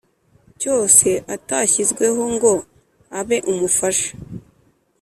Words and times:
Cyose 0.59 1.09
atashyizweho 1.35 2.21
ngo 2.33 2.51
abe 3.19 3.37
umufasha 3.51 4.11